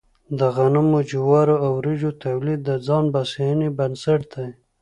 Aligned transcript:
د 0.39 0.41
غنمو، 0.55 0.99
جوارو 1.11 1.55
او 1.65 1.71
وريجو 1.79 2.11
تولید 2.23 2.59
د 2.65 2.71
ځان 2.85 3.05
بسیاینې 3.13 3.69
بنسټ 3.77 4.21
دی. 4.33 4.49